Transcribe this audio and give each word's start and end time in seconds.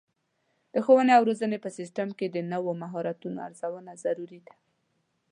د 0.73 0.75
ښوونې 0.85 1.11
او 1.17 1.23
روزنې 1.29 1.57
په 1.61 1.69
سیستم 1.77 2.09
کې 2.17 2.27
د 2.29 2.37
نوو 2.51 2.71
مهارتونو 2.81 3.37
ارزونه 3.47 3.91
ضروري 4.03 4.39
ده. 4.47 4.53